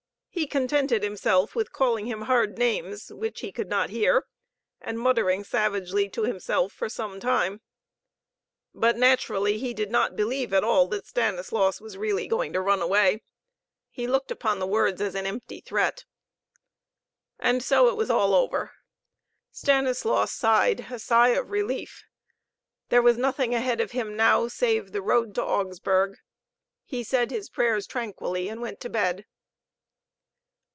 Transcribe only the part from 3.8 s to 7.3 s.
hear, and muttering savagely to himself for some